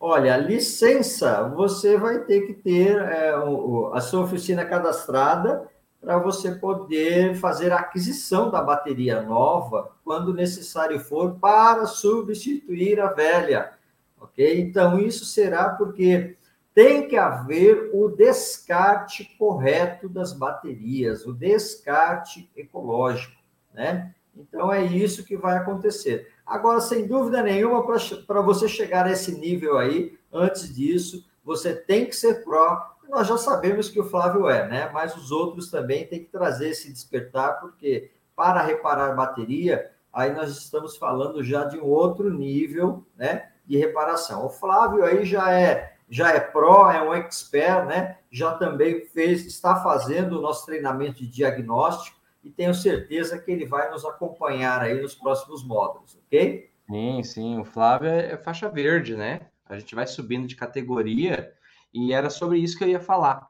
[0.00, 5.68] Olha, licença, você vai ter que ter é, o, a sua oficina cadastrada
[6.00, 13.12] para você poder fazer a aquisição da bateria nova quando necessário for para substituir a
[13.12, 13.72] velha,
[14.20, 14.60] ok?
[14.60, 16.36] Então, isso será porque
[16.78, 23.34] tem que haver o descarte correto das baterias, o descarte ecológico,
[23.74, 24.14] né?
[24.36, 26.32] Então, é isso que vai acontecer.
[26.46, 27.84] Agora, sem dúvida nenhuma,
[28.24, 32.94] para você chegar a esse nível aí, antes disso, você tem que ser pró.
[33.08, 34.88] Nós já sabemos que o Flávio é, né?
[34.94, 40.56] Mas os outros também têm que trazer esse despertar, porque para reparar bateria, aí nós
[40.56, 43.48] estamos falando já de um outro nível, né?
[43.66, 44.46] De reparação.
[44.46, 48.18] O Flávio aí já é já é pró, é um expert, né?
[48.30, 53.66] Já também fez, está fazendo o nosso treinamento de diagnóstico e tenho certeza que ele
[53.66, 56.70] vai nos acompanhar aí nos próximos módulos, ok?
[56.88, 57.58] Sim, sim.
[57.58, 59.48] O Flávio é faixa verde, né?
[59.66, 61.52] A gente vai subindo de categoria
[61.92, 63.46] e era sobre isso que eu ia falar.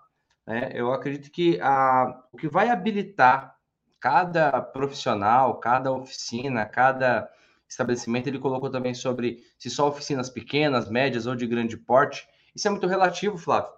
[0.46, 0.70] Né?
[0.74, 3.56] Eu acredito que a, o que vai habilitar
[4.00, 7.28] cada profissional, cada oficina, cada
[7.68, 12.26] estabelecimento, ele colocou também sobre se só oficinas pequenas, médias ou de grande porte.
[12.58, 13.70] Isso é muito relativo, Flávio.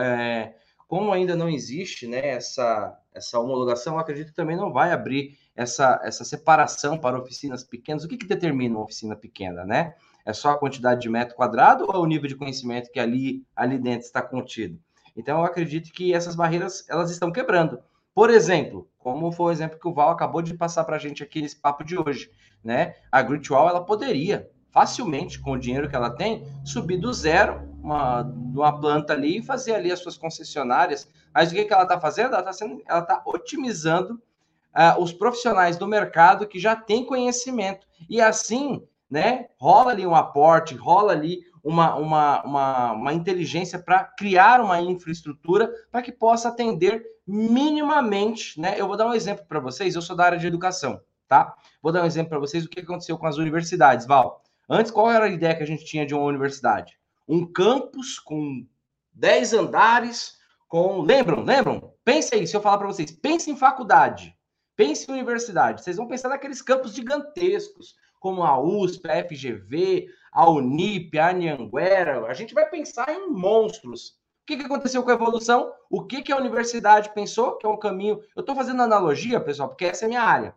[0.00, 0.52] É,
[0.88, 5.38] como ainda não existe né, essa, essa homologação, eu acredito que também não vai abrir
[5.54, 8.02] essa, essa separação para oficinas pequenas.
[8.02, 9.94] O que, que determina uma oficina pequena, né?
[10.26, 13.44] É só a quantidade de metro quadrado ou é o nível de conhecimento que ali,
[13.54, 14.80] ali dentro está contido?
[15.16, 17.78] Então, eu acredito que essas barreiras, elas estão quebrando.
[18.12, 21.22] Por exemplo, como foi o exemplo que o Val acabou de passar para a gente
[21.22, 22.32] aqui nesse papo de hoje,
[22.64, 22.96] né?
[23.12, 28.22] A Gritwall, ela poderia facilmente, com o dinheiro que ela tem, subir do zero uma,
[28.22, 31.08] uma planta ali e fazer ali as suas concessionárias.
[31.34, 32.34] Mas o que, que ela está fazendo?
[32.34, 37.86] Ela está ela tá otimizando uh, os profissionais do mercado que já têm conhecimento.
[38.08, 44.04] E assim, né, rola ali um aporte, rola ali uma, uma, uma, uma inteligência para
[44.04, 48.74] criar uma infraestrutura para que possa atender minimamente, né?
[48.78, 51.54] Eu vou dar um exemplo para vocês, eu sou da área de educação, tá?
[51.82, 54.42] Vou dar um exemplo para vocês o que aconteceu com as universidades, Val.
[54.68, 56.97] Antes, qual era a ideia que a gente tinha de uma universidade?
[57.28, 58.66] Um campus com
[59.12, 60.38] 10 andares,
[60.68, 61.02] com.
[61.02, 61.42] Lembram?
[61.42, 61.92] Lembram?
[62.04, 64.34] Pense aí, se eu falar para vocês, pense em faculdade,
[64.74, 65.82] pense em universidade.
[65.82, 72.26] Vocês vão pensar naqueles campos gigantescos, como a USP, a FGV, a Unip, a Anhanguera.
[72.26, 74.10] A gente vai pensar em monstros.
[74.42, 75.72] O que, que aconteceu com a evolução?
[75.90, 78.22] O que, que a universidade pensou que é um caminho?
[78.34, 80.54] Eu estou fazendo analogia, pessoal, porque essa é a minha área.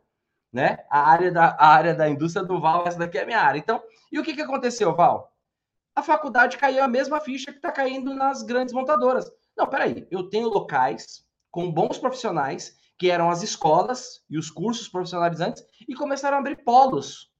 [0.53, 0.79] Né?
[0.89, 3.59] A área da, a área da indústria do Val, essa daqui é a minha área.
[3.59, 3.81] Então,
[4.11, 5.30] e o que, que aconteceu, Val?
[6.01, 9.31] A faculdade caiu a mesma ficha que está caindo nas grandes montadoras.
[9.55, 14.87] Não, peraí, eu tenho locais com bons profissionais, que eram as escolas e os cursos
[14.87, 17.31] profissionalizantes, e começaram a abrir polos.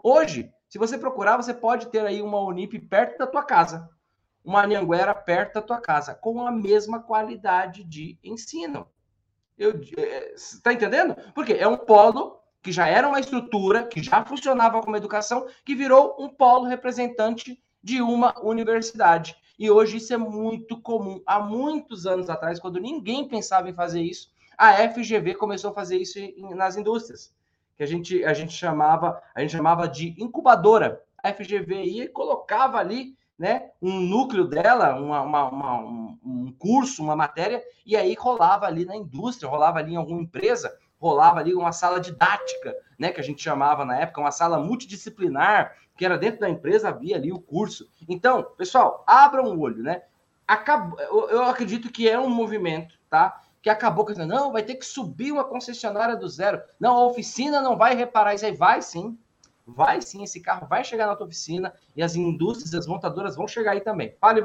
[0.00, 3.90] Hoje, se você procurar, você pode ter aí uma Unip perto da tua casa,
[4.44, 8.86] uma Anhanguera perto da tua casa, com a mesma qualidade de ensino.
[9.58, 11.16] Está eh, entendendo?
[11.34, 15.74] Porque é um polo que já era uma estrutura, que já funcionava como educação, que
[15.74, 19.36] virou um polo representante de uma universidade.
[19.58, 21.20] E hoje isso é muito comum.
[21.26, 25.98] Há muitos anos atrás, quando ninguém pensava em fazer isso, a FGV começou a fazer
[25.98, 26.18] isso
[26.54, 27.32] nas indústrias,
[27.76, 31.02] que a gente, a gente chamava a gente chamava de incubadora.
[31.22, 37.02] A FGV ia colocava ali né, um núcleo dela, uma, uma, uma, um, um curso,
[37.02, 41.54] uma matéria, e aí rolava ali na indústria, rolava ali em alguma empresa, rolava ali
[41.54, 46.18] uma sala didática, né, que a gente chamava na época, uma sala multidisciplinar, que era
[46.18, 47.88] dentro da empresa, havia ali o curso.
[48.08, 50.02] Então, pessoal, abram o olho, né?
[50.46, 53.40] Acabou, eu acredito que é um movimento, tá?
[53.60, 56.62] Que acabou com não, vai ter que subir uma concessionária do zero.
[56.78, 58.54] Não, a oficina não vai reparar isso aí.
[58.54, 59.18] Vai sim,
[59.66, 63.46] vai sim, esse carro vai chegar na tua oficina e as indústrias, as montadoras vão
[63.46, 64.14] chegar aí também.
[64.20, 64.42] Fale.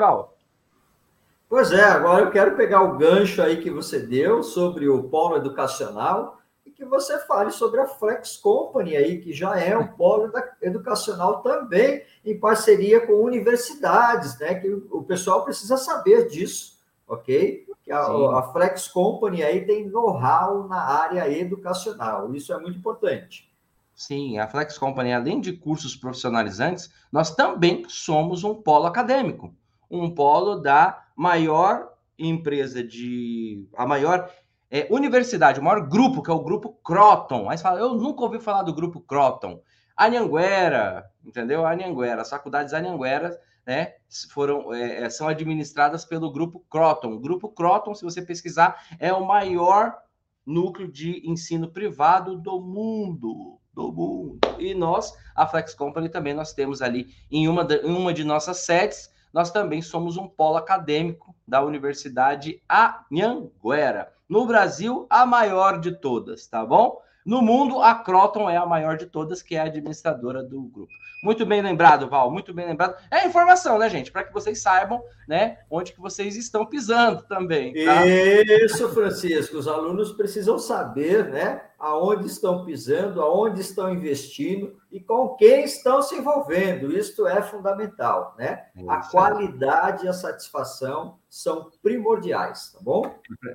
[1.47, 5.37] Pois é, agora eu quero pegar o gancho aí que você deu sobre o polo
[5.37, 6.41] educacional
[6.75, 10.31] que você fale sobre a Flex Company aí, que já é um polo
[10.61, 14.55] educacional também em parceria com universidades, né?
[14.55, 17.65] Que o pessoal precisa saber disso, ok?
[17.83, 23.51] Que a, a Flex Company aí tem know-how na área educacional, isso é muito importante.
[23.95, 29.53] Sim, a Flex Company, além de cursos profissionalizantes, nós também somos um polo acadêmico,
[29.89, 34.29] um polo da maior empresa de a maior
[34.73, 37.47] é, universidade, o maior grupo, que é o grupo Croton.
[37.47, 39.61] Aí você fala, eu nunca ouvi falar do grupo Croton.
[39.95, 41.63] Anhanguera, entendeu?
[41.63, 43.93] Anhanguera, as faculdades Anhanguera, né,
[44.31, 47.11] foram, é, é, são administradas pelo grupo Croton.
[47.11, 49.95] O grupo Croton, se você pesquisar, é o maior
[50.43, 53.59] núcleo de ensino privado do mundo.
[53.71, 54.39] Do mundo.
[54.57, 58.23] e nós, a Flex Company, também nós temos ali em uma de, em uma de
[58.23, 64.11] nossas sedes, nós também somos um polo acadêmico da Universidade Anhanguera.
[64.33, 66.99] No Brasil, a maior de todas, tá bom?
[67.23, 70.91] No mundo, a Croton é a maior de todas, que é a administradora do grupo.
[71.23, 72.95] Muito bem lembrado, Val, muito bem lembrado.
[73.11, 74.11] É informação, né, gente?
[74.11, 77.75] Para que vocês saibam, né, onde que vocês estão pisando também.
[77.85, 78.07] Tá?
[78.07, 79.55] Isso, Francisco.
[79.55, 86.01] Os alunos precisam saber, né, aonde estão pisando, aonde estão investindo e com quem estão
[86.01, 86.91] se envolvendo.
[86.91, 88.65] Isto é fundamental, né?
[88.75, 93.01] É a qualidade e a satisfação são primordiais, tá bom?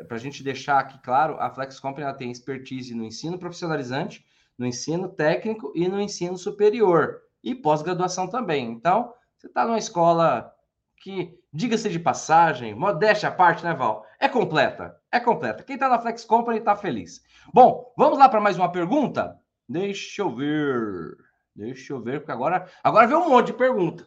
[0.08, 4.26] Para a gente deixar aqui claro, a Flex Company tem expertise no ensino profissionalizante,
[4.58, 8.68] no ensino técnico e no ensino superior e pós-graduação também.
[8.68, 10.52] Então, você está numa escola
[10.96, 14.04] que, diga-se de passagem, modéstia à parte, né, Val?
[14.18, 15.62] É completa, é completa.
[15.62, 17.22] Quem está na Flex Company está feliz.
[17.54, 19.38] Bom, vamos lá para mais uma pergunta?
[19.68, 21.16] Deixa eu ver.
[21.54, 24.04] Deixa eu ver, porque agora, agora veio um monte de pergunta.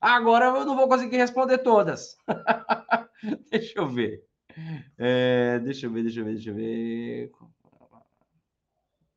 [0.00, 2.16] Agora eu não vou conseguir responder todas.
[3.50, 4.24] deixa eu ver.
[4.98, 7.32] É, deixa eu ver, deixa eu ver, deixa eu ver.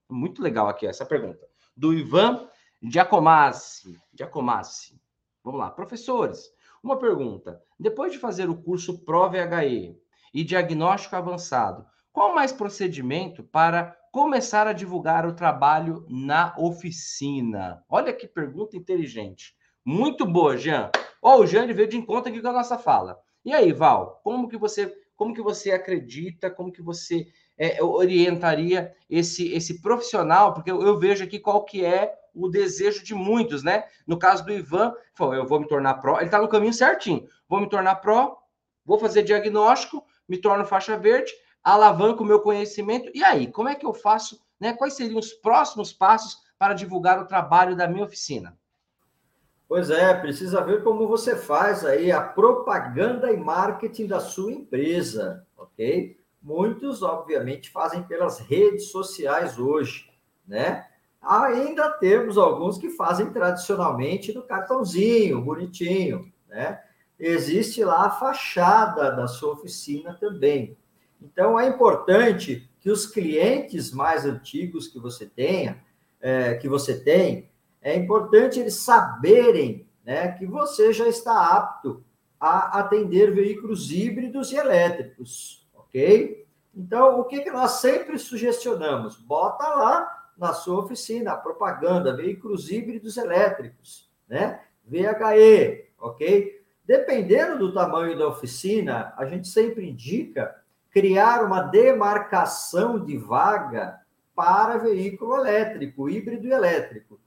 [0.09, 1.47] Muito legal aqui essa pergunta.
[1.75, 2.47] Do Ivan
[2.81, 3.97] Giacomassi.
[4.13, 5.01] Giacomassi.
[5.43, 5.71] Vamos lá.
[5.71, 6.49] Professores,
[6.83, 7.61] uma pergunta.
[7.79, 9.97] Depois de fazer o curso Pro-VHE
[10.33, 17.83] e diagnóstico avançado, qual mais procedimento para começar a divulgar o trabalho na oficina?
[17.89, 19.55] Olha que pergunta inteligente.
[19.83, 20.91] Muito boa, Jean.
[21.21, 23.17] Oh, o Jean veio de encontro aqui com a nossa fala.
[23.45, 27.27] E aí, Val, como que você, como que você acredita, como que você
[27.57, 30.53] é, orientaria esse, esse profissional?
[30.53, 33.83] Porque eu, eu vejo aqui qual que é o desejo de muitos, né?
[34.07, 37.27] No caso do Ivan, falou, eu vou me tornar pró, ele está no caminho certinho.
[37.47, 38.37] Vou me tornar pró,
[38.85, 41.31] vou fazer diagnóstico, me torno faixa verde,
[41.63, 43.11] alavanco o meu conhecimento.
[43.13, 44.73] E aí, como é que eu faço, né?
[44.73, 48.57] Quais seriam os próximos passos para divulgar o trabalho da minha oficina?
[49.73, 55.47] Pois é, precisa ver como você faz aí a propaganda e marketing da sua empresa,
[55.57, 56.15] ok?
[56.39, 60.11] Muitos, obviamente, fazem pelas redes sociais hoje,
[60.47, 60.85] né?
[61.19, 66.79] Ainda temos alguns que fazem tradicionalmente no cartãozinho, bonitinho, né?
[67.17, 70.77] Existe lá a fachada da sua oficina também.
[71.19, 75.83] Então, é importante que os clientes mais antigos que você tenha,
[76.21, 77.49] é, que você tem,
[77.83, 82.03] é importante eles saberem né, que você já está apto
[82.39, 86.45] a atender veículos híbridos e elétricos, ok?
[86.75, 89.17] Então, o que, que nós sempre sugestionamos?
[89.17, 94.61] Bota lá na sua oficina, a propaganda, veículos híbridos elétricos, né?
[94.85, 96.63] VHE, ok?
[96.85, 100.55] Dependendo do tamanho da oficina, a gente sempre indica
[100.91, 103.99] criar uma demarcação de vaga
[104.35, 107.19] para veículo elétrico, híbrido elétrico.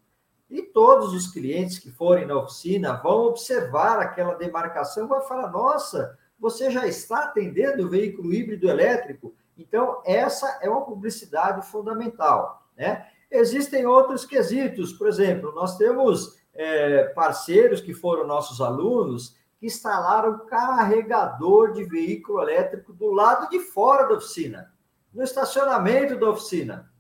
[0.49, 6.17] E todos os clientes que forem na oficina vão observar aquela demarcação vão falar: nossa,
[6.39, 9.35] você já está atendendo o veículo híbrido elétrico?
[9.57, 12.67] Então, essa é uma publicidade fundamental.
[12.77, 13.07] Né?
[13.31, 20.47] Existem outros quesitos, por exemplo, nós temos é, parceiros que foram nossos alunos que instalaram
[20.47, 24.73] carregador de veículo elétrico do lado de fora da oficina,
[25.13, 26.91] no estacionamento da oficina.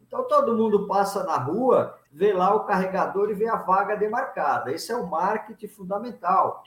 [0.00, 4.72] Então todo mundo passa na rua, vê lá o carregador e vê a vaga demarcada.
[4.72, 6.64] Esse é o marketing fundamental.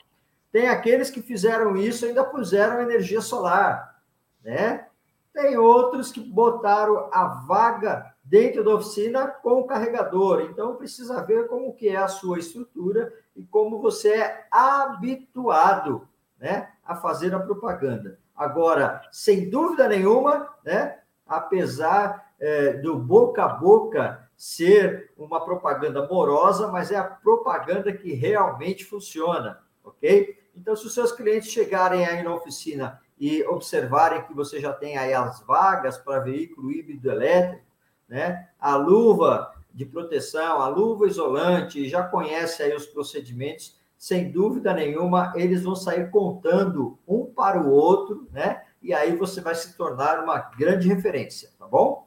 [0.50, 4.00] Tem aqueles que fizeram isso e ainda puseram energia solar,
[4.42, 4.86] né?
[5.32, 10.42] Tem outros que botaram a vaga dentro da oficina com o carregador.
[10.42, 16.68] Então, precisa ver como que é a sua estrutura e como você é habituado né,
[16.84, 18.18] a fazer a propaganda.
[18.34, 26.68] Agora, sem dúvida nenhuma, né, apesar é, do boca a boca ser uma propaganda morosa,
[26.68, 30.36] mas é a propaganda que realmente funciona, ok?
[30.56, 34.96] Então, se os seus clientes chegarem aí na oficina e observarem que você já tem
[34.98, 37.64] aí as vagas para veículo híbrido elétrico,
[38.08, 38.48] né?
[38.58, 45.32] A luva de proteção, a luva isolante, já conhece aí os procedimentos, sem dúvida nenhuma,
[45.34, 48.62] eles vão sair contando um para o outro, né?
[48.82, 52.06] E aí você vai se tornar uma grande referência, tá bom?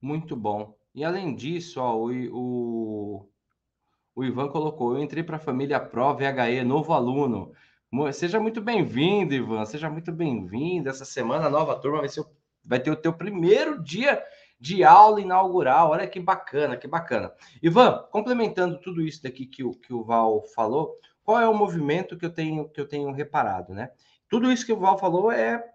[0.00, 0.74] Muito bom.
[0.94, 3.28] E além disso, ó, o, o,
[4.14, 7.52] o Ivan colocou: eu entrei para a família Pro VHE, novo aluno.
[8.12, 9.64] Seja muito bem-vindo, Ivan.
[9.64, 10.88] Seja muito bem-vindo.
[10.88, 12.24] Essa semana a nova turma vai, ser,
[12.64, 14.22] vai ter o teu primeiro dia
[14.58, 15.90] de aula inaugural.
[15.90, 17.32] Olha que bacana, que bacana.
[17.62, 22.16] Ivan, complementando tudo isso daqui que o, que o Val falou, qual é o movimento
[22.16, 23.90] que eu tenho que eu tenho reparado, né?
[24.28, 25.73] Tudo isso que o Val falou é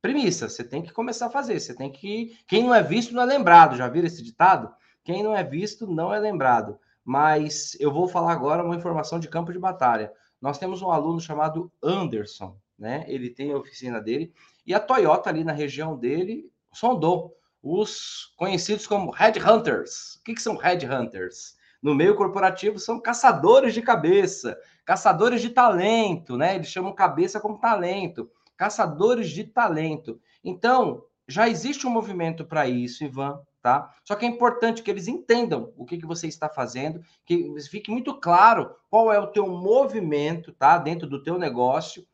[0.00, 3.22] premissa, você tem que começar a fazer, você tem que quem não é visto não
[3.22, 4.72] é lembrado, já viram esse ditado?
[5.04, 6.78] Quem não é visto não é lembrado.
[7.04, 10.12] Mas eu vou falar agora uma informação de campo de batalha.
[10.40, 13.04] Nós temos um aluno chamado Anderson, né?
[13.08, 14.32] Ele tem a oficina dele
[14.66, 20.16] e a Toyota ali na região dele sondou os conhecidos como headhunters.
[20.16, 21.56] O que, que são headhunters?
[21.82, 26.54] No meio corporativo são caçadores de cabeça, caçadores de talento, né?
[26.54, 28.30] Eles chamam cabeça como talento,
[28.60, 30.20] caçadores de talento.
[30.44, 33.90] Então, já existe um movimento para isso, Ivan, tá?
[34.04, 37.90] Só que é importante que eles entendam o que, que você está fazendo, que fique
[37.90, 40.76] muito claro qual é o teu movimento, tá?
[40.76, 42.06] Dentro do teu negócio.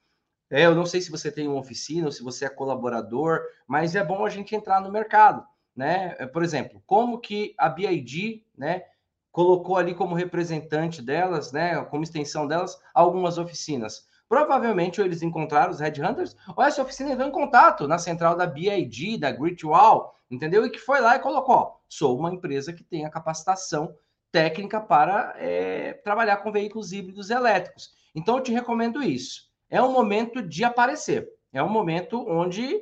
[0.48, 3.96] É, eu não sei se você tem uma oficina ou se você é colaborador, mas
[3.96, 5.44] é bom a gente entrar no mercado,
[5.74, 6.14] né?
[6.16, 8.84] É, por exemplo, como que a BID, né,
[9.32, 14.06] colocou ali como representante delas, né, como extensão delas, algumas oficinas.
[14.28, 18.46] Provavelmente ou eles encontraram os headhunters, ou essa oficina entrou em contato na central da
[18.46, 20.66] BID, da Great Wall, entendeu?
[20.66, 23.94] E que foi lá e colocou: ó, sou uma empresa que tem a capacitação
[24.32, 27.90] técnica para é, trabalhar com veículos híbridos elétricos.
[28.14, 29.48] Então, eu te recomendo isso.
[29.70, 31.28] É um momento de aparecer.
[31.52, 32.80] É um momento onde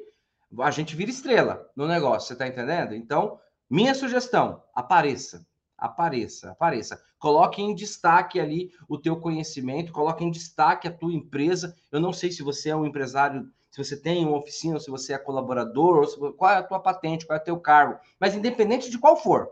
[0.61, 2.95] a gente vira estrela no negócio, você está entendendo?
[2.95, 3.39] Então,
[3.69, 5.47] minha sugestão: apareça.
[5.85, 7.03] Apareça, apareça.
[7.19, 11.77] Coloque em destaque ali o teu conhecimento, coloque em destaque a tua empresa.
[11.93, 15.15] Eu não sei se você é um empresário se você tem uma oficina, se você
[15.15, 17.99] é colaborador, se, qual é a tua patente, qual é o teu cargo.
[18.21, 19.51] Mas independente de qual for,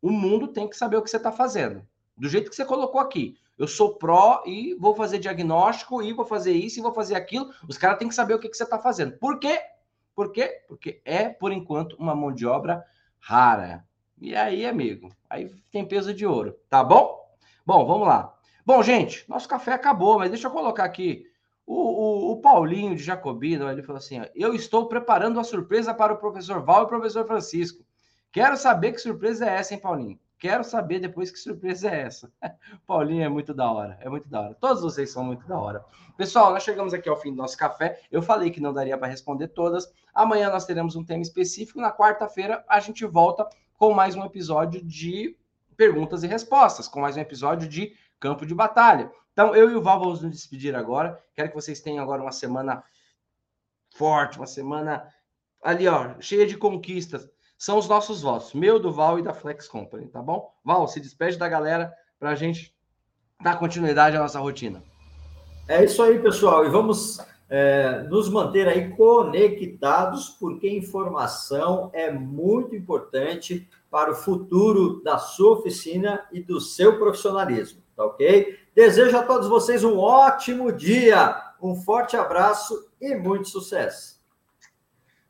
[0.00, 1.86] o mundo tem que saber o que você está fazendo.
[2.16, 3.36] Do jeito que você colocou aqui.
[3.58, 7.50] Eu sou pró e vou fazer diagnóstico e vou fazer isso e vou fazer aquilo.
[7.68, 9.18] Os caras têm que saber o que, que você está fazendo.
[9.18, 9.60] Por quê?
[10.14, 10.64] Por quê?
[10.66, 12.82] Porque é, por enquanto, uma mão de obra
[13.18, 13.84] rara.
[14.18, 17.24] E aí, amigo, aí tem peso de ouro, tá bom?
[17.64, 18.34] Bom, vamos lá.
[18.64, 21.26] Bom, gente, nosso café acabou, mas deixa eu colocar aqui
[21.66, 25.92] o, o, o, Paulinho de Jacobino, ele falou assim: ó, Eu estou preparando uma surpresa
[25.92, 27.84] para o professor Val e o professor Francisco.
[28.32, 30.18] Quero saber que surpresa é essa, hein, Paulinho?
[30.38, 32.30] Quero saber depois que surpresa é essa.
[32.86, 34.54] Paulinho é muito da hora, é muito da hora.
[34.54, 35.84] Todos vocês são muito da hora.
[36.16, 38.00] Pessoal, nós chegamos aqui ao fim do nosso café.
[38.12, 39.90] Eu falei que não daria para responder todas.
[40.14, 41.80] Amanhã nós teremos um tema específico.
[41.80, 43.48] Na quarta-feira a gente volta
[43.78, 45.36] com mais um episódio de
[45.76, 49.10] perguntas e respostas, com mais um episódio de campo de batalha.
[49.32, 51.22] Então, eu e o Val vamos nos despedir agora.
[51.34, 52.82] Quero que vocês tenham agora uma semana
[53.94, 55.06] forte, uma semana
[55.62, 57.28] ali, ó, cheia de conquistas.
[57.58, 60.50] São os nossos votos, meu, do Val e da Flex Company, tá bom?
[60.64, 62.74] Val, se despede da galera para a gente
[63.42, 64.82] dar continuidade à nossa rotina.
[65.68, 66.64] É isso aí, pessoal.
[66.64, 67.18] E vamos
[67.48, 75.58] é, nos manter aí conectados, porque informação é muito importante para o futuro da sua
[75.58, 78.58] oficina e do seu profissionalismo, tá ok?
[78.74, 84.16] Desejo a todos vocês um ótimo dia, um forte abraço e muito sucesso.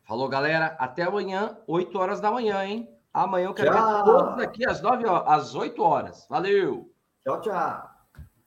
[0.03, 0.77] Falou, galera.
[0.79, 2.89] Até amanhã, 8 horas da manhã, hein?
[3.13, 4.05] Amanhã eu quero tchau.
[4.05, 6.27] ver todos aqui às, 9, às 8 horas.
[6.31, 6.91] Valeu!
[7.25, 7.86] Tchau, tchau.